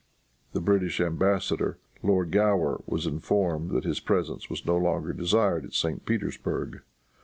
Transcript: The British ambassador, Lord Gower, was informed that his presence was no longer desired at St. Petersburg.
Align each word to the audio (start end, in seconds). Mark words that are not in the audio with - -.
The 0.53 0.59
British 0.61 0.99
ambassador, 0.99 1.77
Lord 2.01 2.31
Gower, 2.31 2.81
was 2.87 3.05
informed 3.05 3.69
that 3.69 3.83
his 3.83 3.99
presence 3.99 4.49
was 4.49 4.65
no 4.65 4.75
longer 4.75 5.13
desired 5.13 5.63
at 5.63 5.73
St. 5.75 6.07
Petersburg. 6.07 6.81